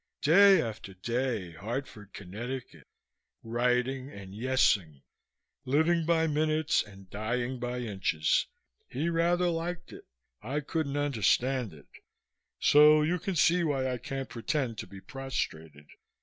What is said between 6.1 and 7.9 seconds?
minutes and dying by